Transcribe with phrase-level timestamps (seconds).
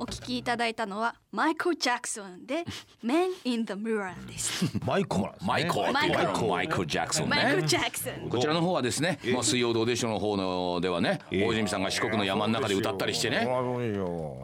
[0.00, 2.64] お聞きいただいたのはマイクル・ジャクソンで
[3.04, 4.64] Men in the Mirror です。
[4.86, 7.68] マイコーマイコマイコーマイクル・ジャクソンマイクル・ね。
[7.68, 13.38] ジャクソンこちらの方はですね、まあ、水曜どうでしょうの方のではね大泉さんが四国の山の中で歌ったりしてね。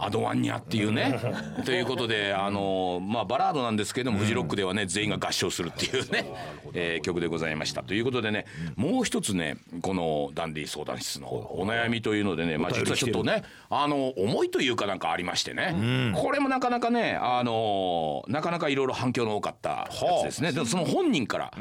[0.01, 1.21] アドワンニャっていうね。
[1.65, 6.27] ということであのまあバラードなんですけどもフジロックではね全員が合唱するっていうね、
[6.75, 7.85] えー曲でございました。
[7.85, 16.12] ということでねもう一つねこのダンディ相談室のお悩みというのでねまあ実はちょっとねあの思いというかなんかありましてね。
[16.16, 20.53] これもなかなかねあのなかなかいろいろ反響の多かったやつですね。
[20.53, 21.53] でもその本人から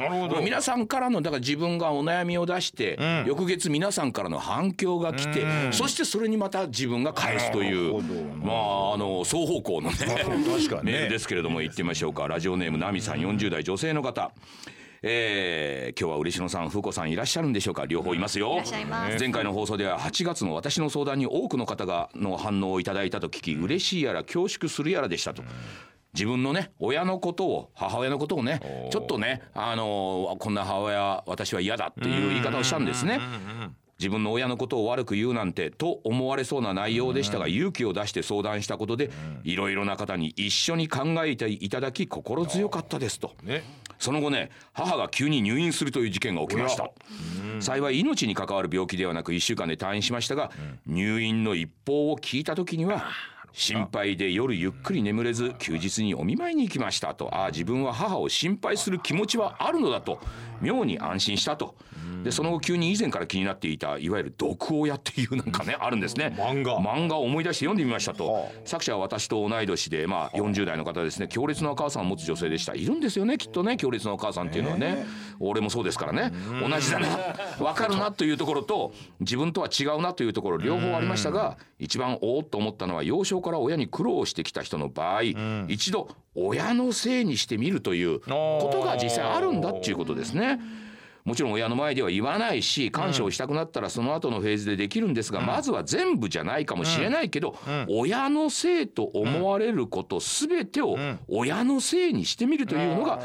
[0.42, 8.02] 皆さんからのだから自分がお悩みを出して翌月皆さんからの反響が来てそしてそれにまた自分が返すという
[8.44, 9.98] まああの双方向のね
[10.84, 10.92] ね。
[10.92, 12.28] メールですけれども行ってみましょうか。
[12.28, 14.32] ラジオネームナミさん40代女性の方。
[15.06, 17.86] えー今日は嬉野さん、風子さんいらっしゃるんでしょうか？
[17.86, 18.54] 両方いますよ。
[18.54, 25.44] いらっしゃいます前回の放送では8月の私の相談に多くの方がの反応をいただいたと聞き、嬉しいやら恐縮するやらでしたと。
[26.14, 33.20] 自分のね親のことを母親のことをねちょっとねあのこんな母親私は嫌だっていう言い方をしたんですね。
[34.00, 39.12] 自分の親のことを悪く言うなんてと思われそうな内容でしたが勇気を出して相談したことで
[39.44, 43.32] いろいろな方に一緒に考えていただき心強かったですと。
[43.44, 43.64] ね。
[44.00, 46.92] その後ね母が急に入院するという事件が起きました。
[47.60, 50.52] 幸い命に関わる病気ではなく1週間で退院しましたが
[50.86, 53.06] 入院の一報を聞いた時には
[53.54, 57.14] 心配で夜ゆっくり眠れず休日にお見舞いに行きました。
[57.14, 60.20] とああ自分は母を心配する気持ちはあるのだと。
[60.60, 61.76] 妙に安心したと。
[62.24, 66.34] でその後急に以前から気になっていたいわゆる毒親っていうなんかねあるんですね。
[66.38, 66.80] 漫画。
[66.80, 68.32] 漫画を思い出して読んでみましたと。
[68.32, 71.28] は作者は私と同い年でまあ40代の方ですね。
[71.28, 72.74] 強烈なお母さんを持つ女性でした。
[72.74, 73.78] いるんですよねきっとね。
[73.78, 75.06] 強烈なお母さんっていうのはね。
[75.40, 76.32] 俺もそうですからね。
[76.62, 77.08] 同じだな。
[77.60, 85.22] 分かるなというところと自分とは違うなというところ両方ありましたが一番おおっと思ったのは幼少から親に苦労してきた人の場合
[85.68, 90.60] 一度親のせいにしてみるということが実際あるんだっていうことですね。
[91.26, 97.56] もちろん親の前では言わないし感謝をしたくなったらその後のフェーズでできるんですが、まずは全部じゃないかもしれないけど、
[97.88, 100.98] 親のせいと思われること全てを
[101.30, 103.22] 親のせいにしてみるというのが、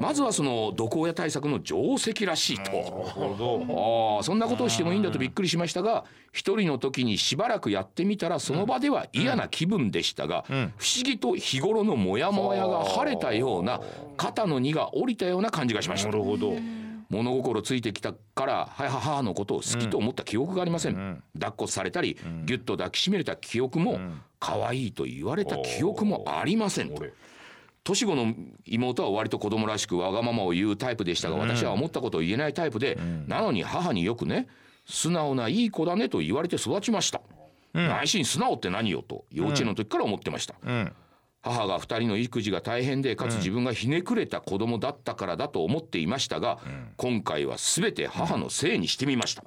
[0.00, 4.18] まずはその毒親対策の定石らしいと。
[4.18, 13.80] ああそんなことをしてもいいんだとびっくりしましたが一人の時にしばらくやってみたらその場では嫌な気分でしたが、不思議と日頃のモヤモヤが晴れたような
[14.16, 16.08] 肩の荷が下りたような感じがしました。
[16.08, 16.16] な。
[16.16, 16.56] るほど
[17.10, 23.98] 物心ついてきたからは母のことを好きと思った記憶がありません、抱っこされたり、ギュッと抱きしめれた記憶も、
[24.38, 26.96] 可愛いと言われた記憶もありませんと。
[26.96, 27.12] 俺。
[27.84, 28.34] 年子の
[28.66, 34.46] 妹は割と子供らしくわがままを言うタイプでしたが、私は思ったことを言えないタイプで、なのに母によくね
[34.84, 37.22] 素直ないい子だねと言われて育ちました、
[37.72, 40.92] 内心素直って何よと幼稚園の時から思ってました、うん
[41.40, 46.58] 母が2人の育児が大変でかつ自分がひねくれた子供だったからだと思っていましたが、
[46.96, 49.44] 今回は全て母のせいにしてみました、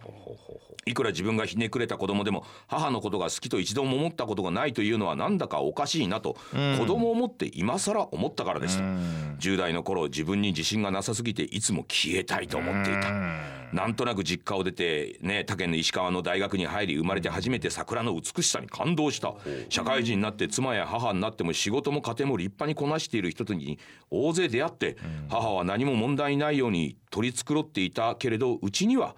[0.86, 6.38] いくら自分がひねくれた子供でも母のことが好きと一度も思ったことがないというのはなんだかおかしいなと、
[6.80, 19.34] 子供を持って今更思ったからです、10代の頃自分に自信がなさすぎていつも消えたいと思っていた、なんとなく実家を出てね他県の石川の大学に入り生まれて初めて桜の美しさに感動した。
[19.70, 24.98] 社会人になって妻や母になっても仕事も家庭も立派にこなしている人に大勢出会って
[25.30, 29.16] 母は何も問題ないように取り繕っていたけれどうちには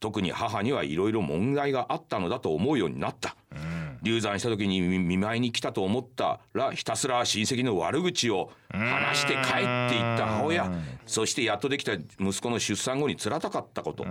[0.00, 3.36] 特に母にはいろいろ問題があったのだと思うようになった。
[4.02, 10.70] 流産した時に見見舞いに来たと思ったらひたすら親戚の悪口を話して帰っていった母親。
[11.06, 14.04] そしてやっとできた息子の出産後につらたかったこと。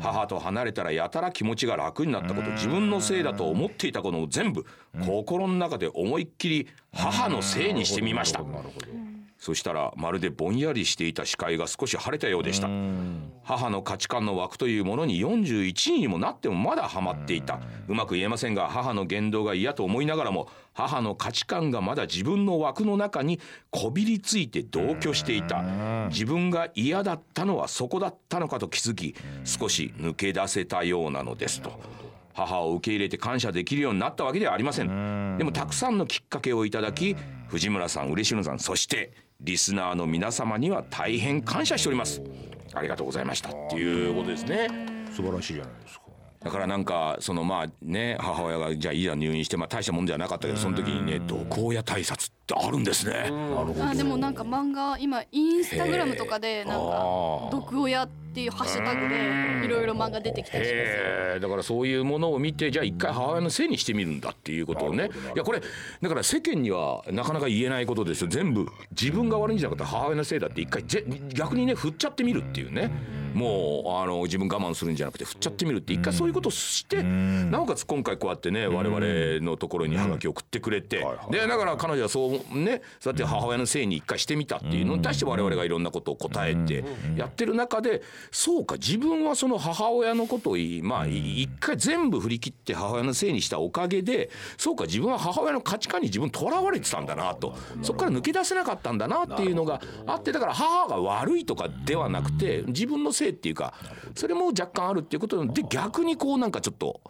[0.00, 2.50] 母と離れたらやたら気持ちが楽になったこと。
[2.52, 4.64] 自分のせいだと思っていたことを全部
[5.04, 8.42] 心の中で思いっきり母のせいにしてみました。
[9.38, 12.68] そしたらまるでぼんやりしていた視界が少し晴れたようでした。
[13.44, 17.60] 母の価値観の枠というものに41人にもなってもまだハマっていた。
[17.86, 23.40] うまく言えませんが母の言動が嫌と思いながらも母の価値観がまだ自分の枠の中に
[23.70, 25.62] こびりついて同居していた。
[26.08, 31.78] 自分が嫌だったのはそこだったのかと気づき少し抜け出せたようなのですと。
[32.36, 35.38] 母を受け入れて感謝できるようになったわけではありません。
[35.38, 37.16] でもたくさんのきっかけをいただき
[37.48, 42.22] 藤村さん嬉野さんそしてリスナーの皆様には大変感謝しております。
[42.74, 44.68] ありがとうございましたっていうことですね。
[45.10, 46.06] 素晴らしいじゃないですか。
[46.42, 53.32] だからなんかそのまあね母親がじゃあいいや入院してまあ大したもんではなかったけどその時にね毒親対策ってあるんですね。
[53.80, 65.08] あでもなんか漫画今インスタグラムとかでなんか毒親ってっていうハッシュタグでいろいろ漫画出てきたりしますだからそういうものを見てじゃあ一回母親のせいにしてみるんだっていうことをね。
[65.34, 65.62] いやこれ
[66.02, 68.28] だから世間にはなかなか言えないことですよ。
[68.28, 68.66] 全部。
[68.90, 71.02] 自分が悪いんじゃなくて母親のせいだって一回ぜ
[71.32, 72.90] 逆にね振っちゃってみるっていうね
[73.36, 86.82] もうあの自分我慢するんじゃなくて振っちゃってみるって一回そういうことをしてなおかつ今回こうやってね我々のところにハガキを送ってくれてでだから彼女はそうねそうやって母親のせいに一回してみたっていうのに対して我々がいろんなことを答えて
[87.14, 88.00] やってる中で
[88.30, 103.74] そうか自分はその母親のことをいまあい一回全部振り切って母親のせいにしたおかげでそうか自分は母親の価値観に自分とらわれてたんだなとそこから抜け出せなかったんだなっていうのがあってだから母が悪いとかではなくて自分のせいっていうか
[104.14, 107.00] それも若干あるっていうことで逆にこうなんかちょっと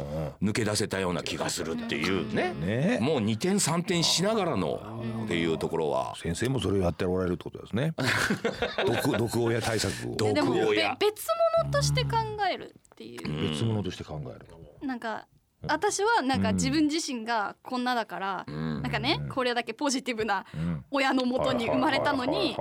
[0.43, 2.55] 抜け出せたような気がするっていうね。
[2.55, 2.99] ね。
[3.01, 6.15] もう2点3点しながらのっていうところは。
[6.17, 7.95] 先生もそれをやっておられるってことですね。
[8.87, 10.17] 毒毒親対策を。
[10.17, 11.27] 毒でもべ親別
[11.63, 12.17] 物として考
[12.51, 14.47] えるっていう、別物として考える
[14.87, 15.27] なんか
[15.63, 20.45] 私はなんか自分自身がこんなだから、なんかねこれだけポジティブな
[20.91, 22.57] 親のもとに生まれたのに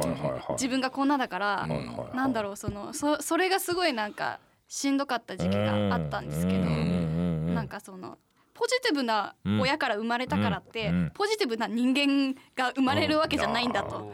[0.51, 8.17] 自分がこんなだからはいなんだろうそのそそれがすごいなんかしんどかった時期があったんですけどなんかその
[8.55, 11.11] ポジティブな親から生まれたからってうん。
[11.13, 14.13] ポジティブな人間が生まれるわけじゃないんだと。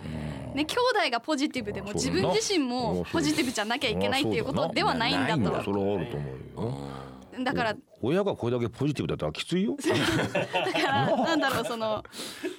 [0.55, 0.75] ね、兄
[1.05, 5.63] 弟がポジティブでも自分自身もポジティブじゃなきゃいけないっていうことではないんだと。
[5.63, 7.01] それはあると思うよ
[7.43, 9.75] だから親がこれだけポジティブだったらきついよ。
[9.81, 12.03] だからなんだろうその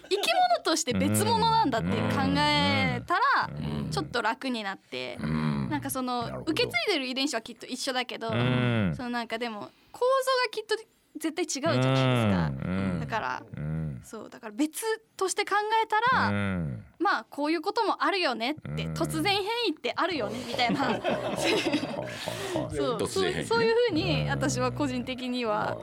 [0.09, 3.51] 生き物として別物なんだって考えたら
[3.91, 8.95] ちょっと楽になってなんかその受け継いでる遺伝子はきっと一緒だけどん。
[8.97, 10.07] そのなんかでも構造
[10.45, 10.77] がきっと
[11.19, 12.53] 絶対違うじゃないですか。
[12.65, 13.01] うん。
[13.01, 13.72] だからうん
[14.05, 14.83] そうだから別
[15.17, 16.85] として考えたうらん。
[16.99, 21.01] まあこういうこともあるよねって突然変異ってあるよねみたいな。
[22.71, 23.07] そう突
[23.47, 25.77] そういうふうに私は個人的には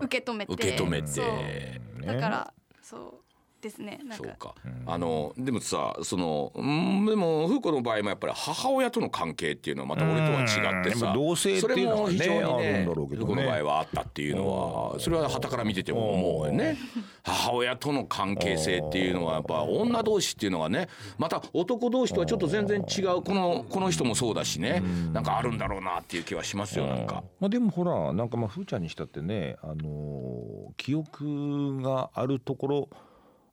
[0.00, 0.52] 受け止めて。
[0.52, 1.80] 受け止めて。
[2.06, 2.52] だから
[2.82, 3.27] そう
[3.60, 4.24] ですねなんか。
[4.24, 4.54] そうか、
[4.86, 11.14] あのでもさそのうんでも風子の場合もやっぱり母親との関係っていうのはまた俺とは違ってさうん。
[11.14, 13.34] 同性っていうのはねそれも非常にあるねんだろうけどね。
[13.34, 16.76] 風子の場合はあったっていうのはそれは傍から見てても思うよね。
[17.22, 20.88] 母親との関係性っていうのはやっぱ女同士っていうのはね
[21.18, 24.82] また男同士とはちょっと全然違うこのこの人もそうだしね。
[25.12, 27.24] なんかあるんだろうなっていう気はしますよなんか。
[27.40, 32.88] まあでもほらなんかまあふーちゃんにしたってねあのー記憶があるところ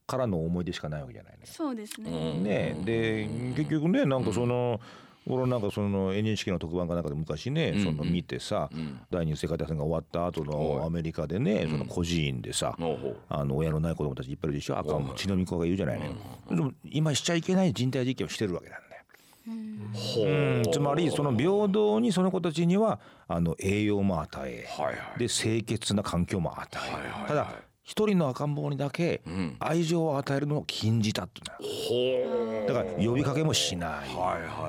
[0.07, 1.39] からの思い出しかないわけじゃないね。
[1.45, 4.79] そうですね、ねで結局ねなんかその、
[5.27, 8.69] 俺なんかその NHK の特番かなんかで昔ね、その見てさ、
[9.09, 12.97] 第二次世界大戦が終わった後のアメリカでね、その孤児院でさ、ほう。
[13.01, 14.77] ほうあの親のない子供たちいっぱいいるでしょ。
[14.77, 16.11] 赤も血のみ子が言うじゃないのよ、
[16.49, 19.03] でも今しちゃいけない人体実験をしてるわけなんだよ。
[19.47, 20.71] うん。
[20.71, 25.19] つまりその平等にその子たちにはあの栄養も与え、はいはい。
[25.19, 27.27] で清潔な環境も与え、はいはい。
[27.27, 27.51] ただ
[27.85, 29.21] 一人の赤ん坊にだけ
[29.59, 32.65] 愛情を与えるのを禁じたっていう。
[32.65, 34.09] のだから呼びかけもしない、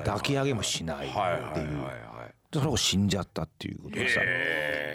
[0.05, 1.67] 抱き上げもしないっていう、
[2.51, 4.21] でそれを死んじゃったっていうことでさ。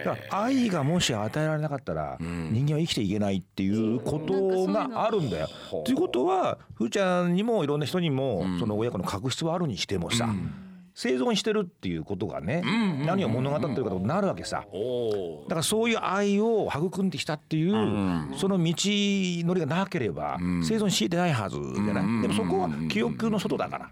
[0.05, 5.49] だから愛がもし与えられなかったら人間は生きていけないっていうことがあるんだよ。
[5.85, 10.33] ということはふーちゃんにもいろんな人にもその親子の確執はあるにしてもさ
[10.95, 12.63] 生存してるっていうことがね
[13.07, 14.65] 何を物語ってるかとなるわけさ。
[14.65, 22.23] だからそういう愛を育んできたっていうその道のりがなければ生存してないはずじゃない。
[22.23, 23.91] でもそこは記憶の外だから。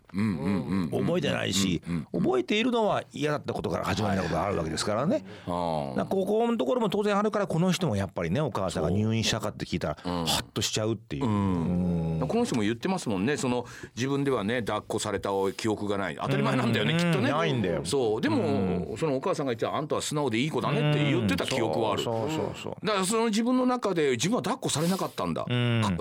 [0.90, 1.82] 覚えてないし
[2.12, 5.24] 覚えているのは嫌だったことから始まったことがあるわけですからね。
[5.46, 11.26] ここのところも当然あるからこの人もやっぱりねお母さんが入院したかって聞いたらハッとしちゃうっていう。
[11.26, 12.24] うん。
[12.26, 13.36] この人も言ってますもんね。
[13.36, 13.64] その
[13.96, 16.18] 自分ではね抱っこされた記憶がない。
[16.20, 17.30] 当たり前なんだよねきっとね。
[17.30, 17.80] ないんだよ。
[17.84, 18.20] そう。
[18.20, 22.02] でもそのお母さんが言ってあんたは素直でいい子だねって言ってた記憶はある。
[22.02, 22.86] そうそうそう。
[22.86, 25.50] だからその自分の中で自分は抱っこされなかったんだ、か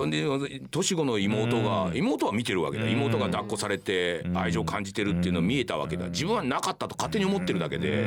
[0.06, 2.88] で年子の妹が、妹は見てるわけだ。
[2.88, 6.06] 妹が抱っこされて愛情を感じてるっていうの見えたわけだ。
[6.08, 8.06] 自分はなかったと勝手に思ってるだけで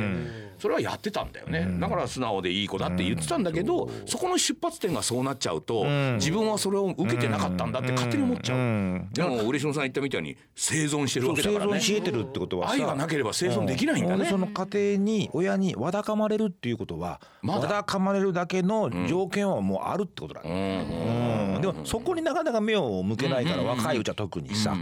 [0.64, 1.68] それはやってたんだよね。
[1.78, 9.04] だから素直でいい子だって言ってたんだけどそこの出発点がそうなっちゃうと自分はそれを受けてなかったんだって勝手に思っちゃう。
[9.12, 11.72] でも嬉野さん言ったみたいに生存してるわけだ生からね。
[11.74, 14.24] 存し得てるってことはさ愛がなければ生存できないんだね。
[14.24, 17.60] その家庭に親にわだかまれるっていうことはまだ。
[17.60, 21.60] わだかまれるだけの条件はもうあるってことだ、うん。
[21.60, 24.74] でもそこになかなか目を向けないから若いうちは特にさ。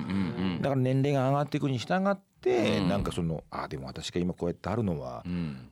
[0.61, 5.25] だから年齢が上がっていくに従ってなんかそのあでも私が今こうやってあるのは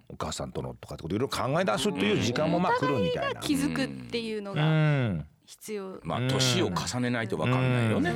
[0.09, 3.41] お母さんとのとかってこといろいろ考え出すっていう時間もまあ来るみたいな。
[3.41, 5.27] 気づくっていうのうがん。
[5.47, 8.12] 必要、まあ年を重ねないと分かんないよね、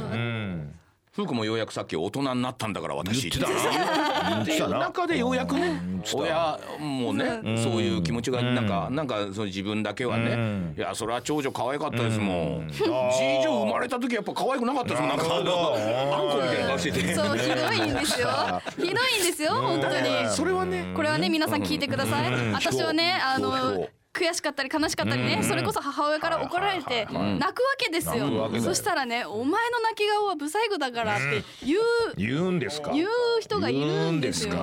[1.16, 4.42] うんふうくんもようやくさっき大人になったんだから私言ってたな。
[4.42, 5.80] っていう中でようやくね
[6.12, 12.68] 親もねそういう気持ちがなんかなんかその自分だけはねいやそれは長女可愛かったですもん。
[12.71, 17.14] 次女生まれた時やっぱ可愛くなかったですもんなんかあんこみたいな顔してて。
[17.14, 18.28] そうひどいんですよ。
[18.76, 20.28] ひどいんですよ本当に。
[20.30, 22.52] それはねこれはね皆さん聞いてください。
[22.52, 28.28] 私はねあのう悔しかったり悲しかったりねそれこそ母親から怒られて泣くわけですよ。
[28.28, 31.80] よそしたらね「お前の泣き顔はブサイクだから」って言う
[32.16, 32.92] 言うんですか？
[32.92, 33.09] 言う
[33.40, 34.54] 人がいるんですよ。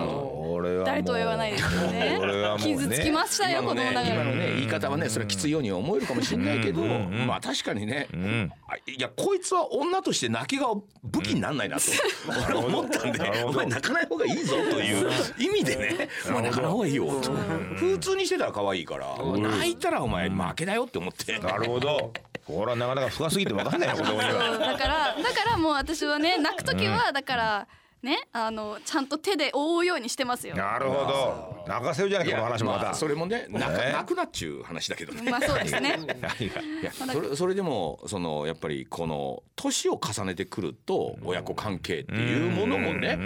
[0.86, 2.20] 誰とは言わないですけどね。
[2.60, 4.06] 傷つきましたよ子供ながら。
[4.06, 8.08] 今のね言い方はねそれはきついように思えるかもしれないけどまあ確かにね
[8.88, 11.84] いやこいつは女として泣き顔武器になんないなと
[12.48, 17.32] 俺は思ったんでお前泣かない方がいいぞという意味でねお前泣かない方がいいよと。
[17.76, 21.40] 普通にしてたら可愛いから泣いたらお前負けだよって思って。
[21.40, 22.14] なるほど。
[22.46, 24.58] これはなかなか深すぎて分かんないよ子供には。
[24.58, 27.68] だからだからもう私はね泣く時はだから
[28.02, 30.56] ねあのちゃんと手で覆うようにしてますよ。
[30.56, 32.90] なるほど泣かせるじゃないかこの話もまた。
[32.92, 35.32] あそれもね泣かね泣くなっちゅう話だけどね。
[35.32, 35.98] まあそうですね。
[36.82, 43.18] いやそれそれでもそのやっぱりこの年を重ねてくると親子関係っていうものもね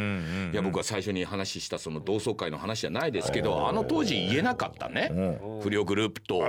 [0.54, 5.12] いや僕は最初に話したその同窓会の話じゃないですけどあの当時言えなかったね。
[5.62, 6.44] 不良グループと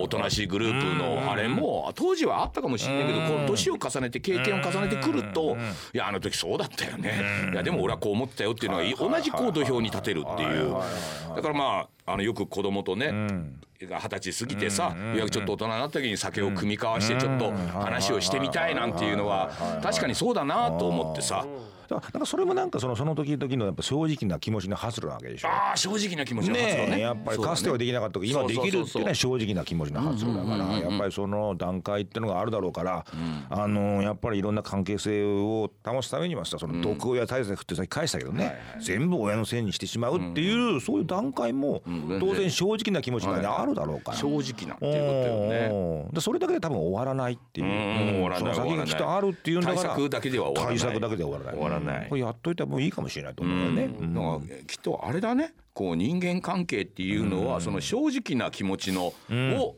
[0.00, 5.56] おとなしいグループのあれも当時はあったかもしれないけどこの年を重ねて経験を重ねてくると
[5.92, 7.50] いやあの時そうだったよね。
[7.52, 8.78] いやでも俺はこう思ってたよっていうの
[9.10, 10.74] が同じこう土俵に立てるっていう
[11.34, 13.08] だからまああのよく子供とね
[13.82, 19.50] が二十歳過ぎてさ、いやちょっと大人になった時に酒を酌み交わしてちょっと話をしてみたいなんていうのは
[19.82, 21.44] 確かにそうだなと思ってさ
[21.88, 25.48] だからなんかそれもなんかそのその時々のやっぱ正直な気持ちの発露なわけでしょ。
[25.48, 27.00] ああ正直な気持ちの発露ね。
[27.00, 33.04] やっぱりかつてはできなかったけど今できるっていうのは正直な気持ちの発露だからやっぱりその段階っていうのがあるだろうから
[33.50, 41.82] あのやっぱりいろんな関係性を保つためにはさその毒親対策ってさっき返したけどね全部親のせいにしてしまうっていうそういう段階も
[42.20, 44.16] 当然正直な気持ちがねあるだろうから。
[44.16, 46.20] 正直なっていうことよね。
[46.20, 48.36] それだけで多分終わらないっていう。
[48.38, 54.14] その先がきっとあるっていうんだから対策だけでは終わらないらないこれやっといたらもういいかもしれないと思うよね、うん。
[54.14, 55.54] だからきっとあれだね。
[55.72, 59.76] こう人間関係っていうのはその正直な気持ちのを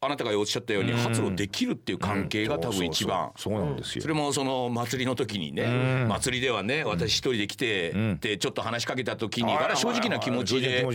[0.00, 3.32] あなたがおっしゃったように発露できるっていう関係が多分一番。
[3.36, 4.02] そうなんですよ。
[4.02, 10.86] それもその祭りの時にね、祭りではね私一人で来て、でちょっと話しかけた時に、正直な気持ちで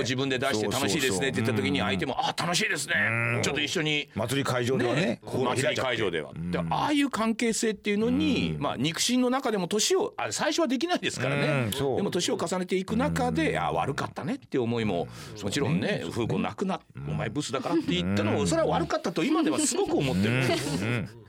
[0.00, 11.70] 自分で出して楽しいですねって言った時に相手も「あ楽しいですね、ちょっと一緒に祭り会場ではね祭り会場では、でああいう関係性っていうのに、まあ肉親の中でも年をあ最初はできないですからね。
[11.70, 15.08] でも年を重ねていく中で、あ悪かったねって思いも
[15.42, 20.42] もちろんね風子泣くなお前ブスだからって言ったのもそれは悪かったと今ではすごく思ってる。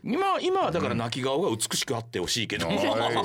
[0.04, 2.68] 今今はだから泣き顔が美しくあってほしいけど。
[2.68, 3.22] もまあ前よ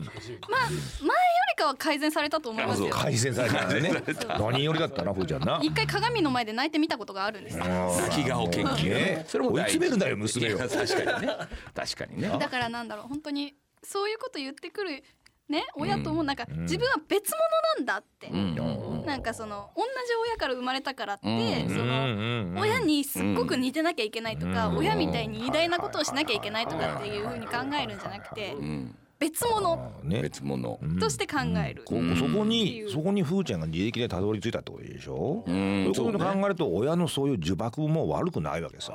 [0.00, 2.88] りかは改善されたと思いますよ。
[2.88, 3.92] 改善されたね。
[4.38, 5.60] 何よりだったなふーちゃんな。
[5.62, 7.64] 一回鏡の前で泣いてみたことがあるんですよ。
[7.64, 9.24] 泣き顔研究、ね。
[9.28, 10.58] それも追い詰めるんだよ娘を。
[10.58, 10.84] 確か
[11.20, 11.34] にね。
[11.74, 12.28] 確かにね。
[12.40, 15.04] だからなんだろう本当にそういうこと言ってくる
[15.48, 17.40] ね親ともなんか自分は別物
[17.76, 18.28] なんだって、
[19.08, 19.88] なんかその同じ
[20.22, 21.24] 親から生まれたからって、
[21.68, 28.54] その親にすっごく似てなきゃいけないとか、親みたいに偉大なことをしなきゃいけないとかっていうふうに考えるんじゃなくて、
[29.18, 30.22] 別物ね。
[30.22, 30.78] 別物。
[31.00, 31.82] として考える。
[31.84, 35.42] こうそこにそこにふーちゃんが自力でたどり着いたってことでしょ？
[35.44, 38.92] そういうことを考えると親のそういう呪縛も悪くないわけさ。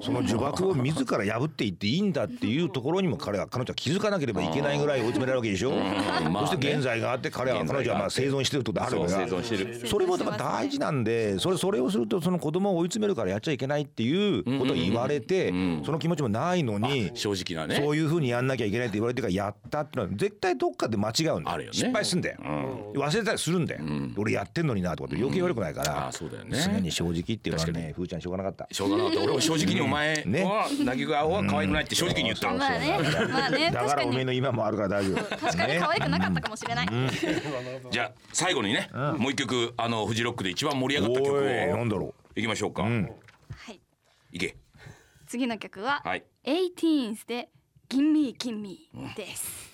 [0.00, 5.72] その呪縛を自ら破っていっていいんだっていうところにも彼は彼女は気づかなければいけないぐらい追い詰められるわけでしょ？
[5.72, 6.46] まあね。
[6.46, 9.88] そして現在があって彼は彼女はまあ生存してるってことあるそう生わけだ存してる。
[9.88, 15.48] それもだから大事なんでそれそれをするとその子供を追い詰めるからやっちゃいけないっていうことを言われて
[15.84, 17.80] その気持ちもないのに正直なね。
[17.82, 21.58] そういうふうにやんなきゃいけないって言われてからやったってのは絶対どっかで間違うんだよ。
[21.58, 21.68] ね。
[21.72, 22.38] 失敗すんだよ、
[22.94, 23.82] 忘れたりするんだよ、
[24.16, 26.58] 俺やってんのになとかって余計悪くないから、うだよね。
[26.58, 28.74] 常に正直っていうのはねふーちゃんしょうがなかった。
[28.74, 29.20] しょうがなかった。
[29.22, 30.44] 俺は正直にお前ね。
[30.44, 32.98] は泣き顔は可愛くないって正直に言ったまあね、
[33.30, 35.36] まあね、だ確からおめえの今もあるから大丈夫。
[35.36, 36.88] 確かに可愛くなかったかもしれない。
[37.90, 41.66] じゃあ最後にねもう一曲あのフジロックで一番盛り上がった曲おい。
[41.68, 42.82] なをんだろいきましょうか。
[42.82, 42.88] は
[43.70, 43.80] い、
[44.32, 44.56] いけ。
[45.26, 46.24] 次の曲は、はい。
[46.44, 47.48] 18s で
[47.92, 49.71] ギンミーギンミーです、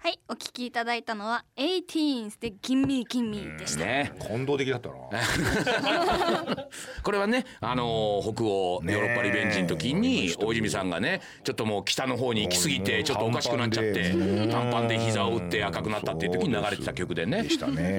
[0.00, 4.12] はいお聞きいただいたのは 18s で Gimme Gimme でした、ね。
[4.28, 4.94] 感動的だったな。
[7.02, 17.48] これはね、あのー北欧ヨーロッパリベンジの時に大泉さんがねちょっともう北の方に行き過ぎてちょっとおかしくなっちゃって短パンで膝を打って赤くなったっていう時に流れてた曲でね。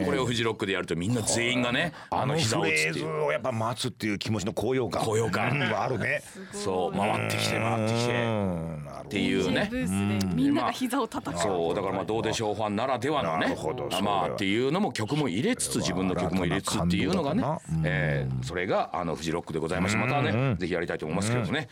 [0.06, 3.24] これをフジロックでやるとみんな全員がねああのの膝を打つっていう。
[3.26, 5.04] をやっぱ待つっていう気持ちの高揚感。
[5.04, 5.52] 高揚感。
[5.52, 6.22] うんあるね。
[6.54, 8.14] そう回ってきて回ってきて。
[8.14, 9.68] うんなるほどっていうね。
[9.70, 13.48] ブースでみんなが膝を叩く、そうだからまあどうでしょうファンならではのね
[14.04, 17.44] まあっていうのも曲も入れつつ自分の曲も入れつつっていうのがね
[17.84, 21.68] えーそれがあのフジロックでございましたまたはねぜひやりたいと思いますけどもね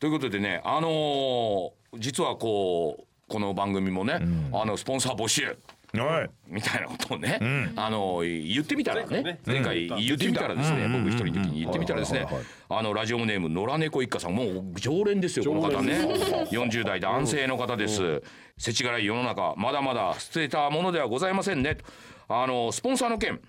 [0.00, 4.20] ということでねあのー実はこうこの番組もね
[4.52, 5.44] あのスポンサー募集。
[5.46, 5.56] はい
[5.92, 7.38] みたいなことをね、
[7.76, 12.26] あの言ってみたらね前回言ってみたらですね、僕一人の時に言ってみたらですね、
[12.68, 15.98] あのラジオネーム野良猫一家さんもう常連ですよこの方ね。
[16.50, 18.22] 40代男性の方です。
[18.58, 21.78] 世知辛い世の中まだまだ捨てたものではございませんね。
[22.28, 23.40] あのスポンサーの件、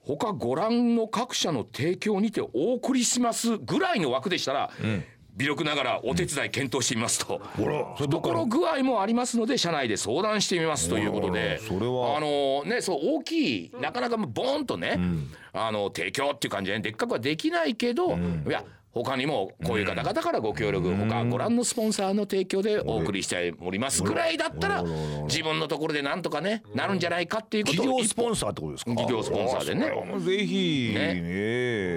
[0.00, 4.70] 他ご覧の各社の提供にてお送りしますぐらいの枠でしたら、
[5.38, 7.40] 微力ながらお手伝い検討してみますと。
[7.56, 7.94] ほら。
[7.96, 11.58] それどっから懐具合もありますので社内で相談してみますということで。
[11.58, 12.16] それは。
[12.16, 14.98] あのねそう大きいなかなかボーンとね、
[15.52, 24.82] あの提供っていう感じででっかくはできないけど、いや他にもこういう方々からご協力、他ご覧のスポンサーの提供でお送りしておりますぐらいだったら
[25.24, 28.90] 自分のところでなんとかねなるんじゃないかっていうことを企業スポンサーってことですか？
[28.92, 29.92] 企業スポンサーでね。
[30.20, 30.92] ぜひ。
[30.94, 31.14] ね。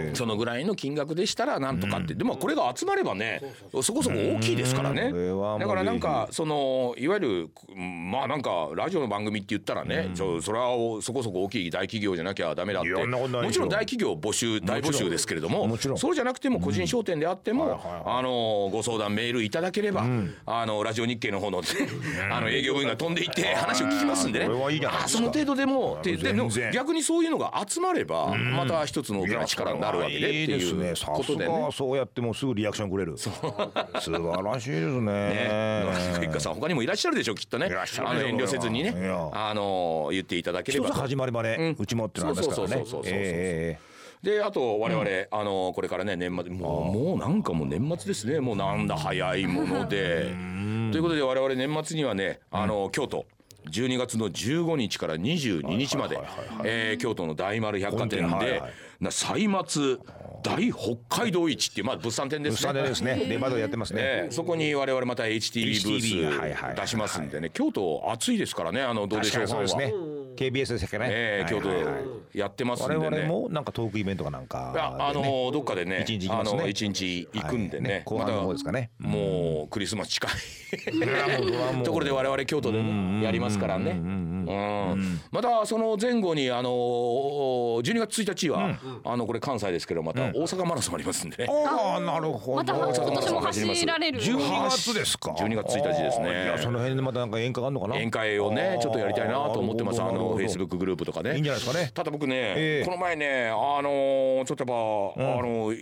[0.10, 0.16] ね。
[0.16, 3.42] そのぐらいの金額でしたらなんとかって、でもこれが集まればね
[3.82, 5.12] そこそこ大きいですからね、
[5.60, 12.92] だからなんかそのいわゆるまあなんかラジオの番組って言ったらね、それはそこそこ大きい大企業じゃなきゃダメだって。
[12.92, 15.98] もちろん大企業募集大募集ですけれどももちろん。
[15.98, 20.06] そうじゃなくても個人商店であっても、あのご相談メールいただければ、
[20.46, 21.68] あのラジオ日経の方の、ね、
[22.32, 24.46] あの営業部員が飛んでいって話を聞きますんでね。
[24.46, 25.20] これはいいじゃないですか。
[25.20, 31.70] あその程度でもででも逆にそういうのが集まればまた一つの大きな力になるわけでっていうことでね。
[31.72, 33.18] そうやってもうすぐリアクションくれる。
[33.18, 36.22] 素晴らしいですね。
[36.22, 37.70] 一家さん他にもいらっしゃるでしょうきっとね。
[38.00, 38.96] あの遠慮せずにね。
[39.34, 40.92] あの言っていただければ。
[41.02, 43.80] 始まりまでうちもってのありますからね
[44.24, 48.40] であと我々、あのこれからね年末もうもうなんかもう年末ですね。
[48.40, 50.30] もうなんだ早いもので。
[50.92, 53.26] ということで我々年末にはねあの京都。
[53.70, 56.20] 12月の15日から22日まで
[56.64, 58.64] えー京都の大丸百貨店で
[59.00, 59.98] な歳末
[60.44, 62.74] 大北海道市っていうまあ物産展でえすね。
[62.74, 64.02] 物産で やってますね。
[64.02, 67.52] ええそこに我々また HTV ブーはいス出しますんでね。
[67.54, 69.94] 京都暑いですからねあのどうでしょうそうですね
[70.36, 71.08] KBS ですかね。
[71.10, 71.94] ええ京都はいはい。
[71.94, 73.24] はいやってますん我でね。
[73.28, 75.52] 々もなんかトークイベントかなんかいやあのでね。
[75.52, 76.54] どっかでね一日行ね。
[76.58, 77.84] の一日行くんではい。
[77.84, 78.92] ねね後半の方ですかね。
[79.00, 81.84] もうクリスマス近い。
[81.84, 83.92] ところで我々京都でねやりますからね。
[83.92, 85.20] うん。
[85.32, 91.48] またその前後にあの12月1日はあのこれ関西ですけどまた大阪マラソンありますんでね。
[91.50, 92.58] ああなるほど。
[92.58, 94.22] また今年も走られる。
[94.22, 95.32] 12月ですか。
[95.32, 96.46] 12月1日ですね。
[96.46, 97.96] いやその辺でまたなんか演歌があるのかな。
[97.96, 100.02] 宴会をねちょっとやりたいなと思ってます。
[100.02, 101.36] あのなるほどフェイスブックグループとかね。
[101.36, 101.92] いいんじゃないですかね。
[101.94, 102.86] ただ僕ね、ええ。
[102.86, 105.74] この前ねあのちょっとやっぱ、あの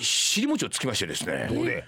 [0.00, 1.46] 尻餅をつきましてですね。
[1.48, 1.84] どこで？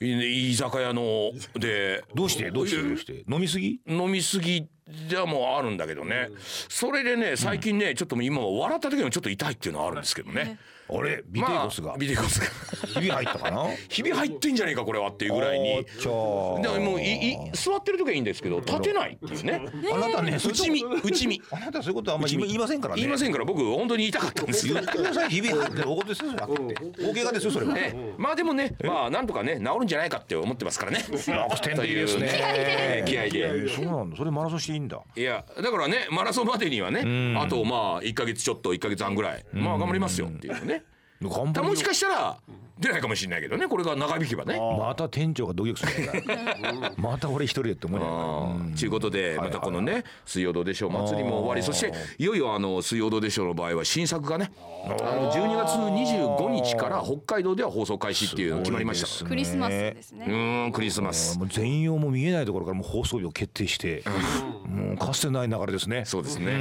[0.00, 2.50] い居酒屋のでどうして？
[2.50, 2.82] どうして？
[2.82, 3.24] どうして？
[3.28, 3.80] 飲みすぎ？
[3.86, 4.66] 飲みすぎ
[5.08, 6.30] じゃもうあるんだけどね、
[6.68, 10.58] それでね最近ねちょっと今笑った時もちょっと痛いっていうのはあるんですけどね。
[10.90, 11.22] あれ？
[11.28, 11.88] ビテイコスが。
[11.88, 12.46] まあ、ビテイコスが。
[12.94, 13.66] ひび入ったかな？
[13.88, 15.84] ひび入ってんじゃねえかこれはっていうぐらいに。
[16.02, 19.62] でももういい座ってる時はいいんですけど立てないっていうね。
[19.92, 23.00] あなたね内身内身あなたそういうことあんまり言いませんからね。
[23.00, 24.66] 言いませんから僕本当に言いたかったんです。
[24.68, 25.76] よ言ってくださいひび入って。
[25.82, 26.46] る大事ですよそれは。
[26.46, 26.50] っ
[26.96, 27.74] て大怪我ですよそれは。
[27.78, 28.14] ええ。
[28.16, 31.04] まあでもねまあなんとかね治るんじゃないかって思ってますからね。
[31.26, 32.28] 楽天的ですね。
[32.32, 33.30] え え気合で。
[33.34, 34.16] えーそうなんだ。
[34.16, 35.00] それマラソンしていいんだ。
[35.16, 39.44] いやだからねマラソンまでにはねあとまあ1か月ちょっと1か月半ぐらい。
[39.52, 40.77] まあ頑張りますよっていうね
[41.68, 42.36] もしかしたら
[42.80, 44.58] 出ないかもしれないけどねこれが長引けばね。
[44.78, 48.74] また店長がドキドキするんだまた俺一人でって思ううん。
[48.74, 51.62] ということでまたこのね「水曜どうでしょう」祭りも終わり。
[51.62, 54.50] そしていよいよあの「水曜どうでしょう」の場合は新作がね
[54.84, 59.24] あの12月25日から北海道では放送開始っていうのが決まりました。
[59.24, 60.26] クリスマスですうね。
[60.26, 61.38] ーんクリスマス。
[61.38, 64.02] もう全容も見えないところからもう放送日を決定して
[64.66, 66.04] もうかつてない流れですね。
[66.04, 66.52] そうですね。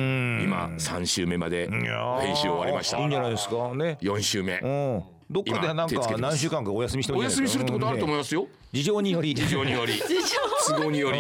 [0.44, 2.98] 今3週目まで編集終わりました。
[3.00, 3.98] いいんじゃないですかね。
[4.02, 4.60] 4週目。
[4.60, 8.48] うんどっかでなんか何週間かお休みしてもお休みするってことあると思いますよ。
[8.72, 9.34] 事情により。
[9.34, 9.94] 事情により
[10.68, 11.18] 都合により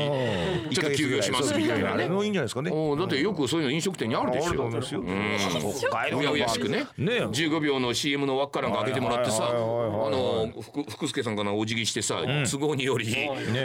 [0.73, 2.07] ちょっと休業しますみたいなね。
[2.07, 2.71] もういいんじゃないですかね。
[2.71, 4.67] だってよくそういうの飲食店にあるでしょ。
[4.67, 6.88] あるですようやうやしくね。
[6.97, 13.13] ね15秒の CM の輪っかなんか開けてもらってさあの福福助さんからお辞儀してさ都合により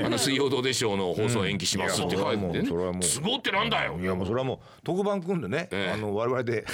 [0.04, 2.64] あの水曜どうでしょうの放送延期しますって書いてね。
[2.68, 3.98] 都合ってなんだよ。
[4.00, 6.64] いやもうそれはもう特番組んでねあの我々で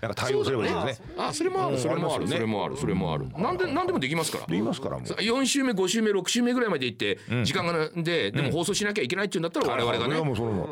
[0.00, 1.08] なんか対応すればいいですね。
[1.18, 1.78] あそれもある。
[1.78, 2.76] それもあるそれもある。
[2.76, 3.28] それもある。
[3.36, 4.46] なんでなんでもできますから。
[4.46, 5.06] できますからもう。
[5.06, 10.16] 4週目5週目6週目ぐらいまで行って時間がででも放送しなきゃいけないっていうんだったら我々がね。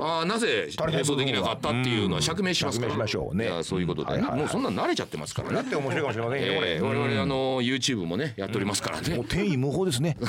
[0.00, 2.92] あなぜ放送できなかったっていうのは釈明しますから。
[2.92, 3.50] しましょうね。
[3.62, 5.54] そういうことでもうそんな慣れちゃってますからね。
[5.56, 6.80] だって面白いかもしれませんよこれ。
[6.80, 9.24] 我々あの YouTube もねやっておりますからね。
[9.28, 10.16] 天意無法ですね。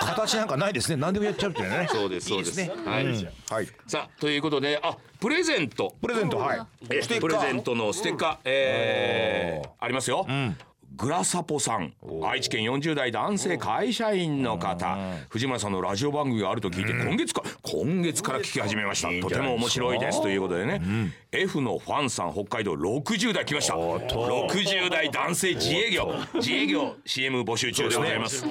[0.00, 0.96] 形なんかないですね。
[0.96, 1.88] 何でもやっちゃうってね。
[1.90, 2.60] そうですそうです。
[2.60, 3.06] はい。
[3.50, 3.68] はい。
[3.86, 5.94] さあということであプレゼント。
[6.00, 6.60] プレゼントはい。
[6.86, 8.38] プレゼントのステッカー。
[8.44, 10.26] えありますよ
[10.96, 11.92] グラサポさん。
[12.24, 14.96] 愛知県40代男性会社員の方。
[15.28, 19.08] 藤村さんのラジオ番組があると聞いて今月か今月から聞き始めました。
[19.28, 20.22] とても面白いです。
[20.22, 20.80] ということでね。
[21.32, 23.74] F のファンさん北海道60代来ました。
[23.74, 26.14] 60代男性自営業。
[26.34, 28.46] 自営業 CM 募集中でございます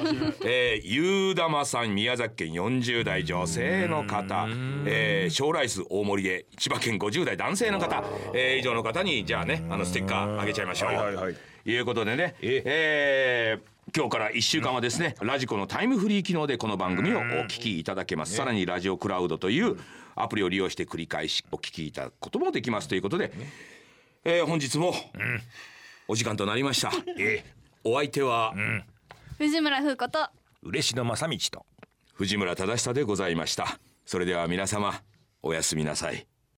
[0.45, 4.47] えゆうだまさん宮崎県40代女性の方。
[4.86, 8.03] え将来数大森で千葉県50代男性の方。
[8.36, 11.31] え以上の方にじゃあねあのステッカーあげちゃいましょう。
[11.31, 18.34] いうことでねえー今日から1週間はですねラジコのタイムフリー機能でこの番組をお聞きいただけます。
[18.34, 19.78] さらにラジオクラウドという
[20.15, 23.32] アプリを利用して繰り返しお聞きいただくこともできますということで、
[24.23, 24.93] えー、本日も
[26.08, 26.91] お時間となりました、
[27.84, 28.54] お相手は、
[29.38, 30.30] 藤村風子と
[30.63, 31.65] 嬉野正道と。
[32.13, 33.80] 藤村忠久でございました。
[34.06, 35.01] それでは皆様
[35.43, 36.25] おやすみなさい